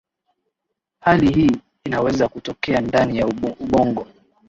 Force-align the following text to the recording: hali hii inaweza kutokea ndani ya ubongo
hali 0.99 1.31
hii 1.33 1.51
inaweza 1.83 2.27
kutokea 2.27 2.81
ndani 2.81 3.17
ya 3.17 3.27
ubongo 3.59 4.07